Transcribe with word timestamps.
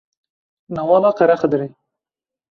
Newala 0.75 1.11
Qerexidirê 1.19 1.67